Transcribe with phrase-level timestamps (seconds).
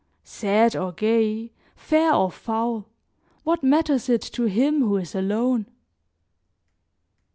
[0.23, 2.87] Sad or gay, fair or foul,
[3.43, 5.67] what matters it to him who is alone?